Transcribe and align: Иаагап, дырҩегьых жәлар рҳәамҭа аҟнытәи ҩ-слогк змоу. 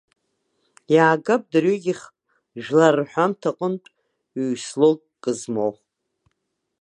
Иаагап, 0.95 1.43
дырҩегьых 1.51 1.99
жәлар 2.63 2.93
рҳәамҭа 3.01 3.49
аҟнытәи 3.53 3.93
ҩ-слогк 4.49 5.23
змоу. 5.39 5.73